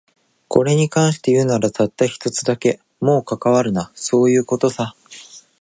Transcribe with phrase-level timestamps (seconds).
[0.47, 2.79] これに関して言うなら、たった一つだけ。
[3.01, 4.95] もう関わるな、そういう事さ。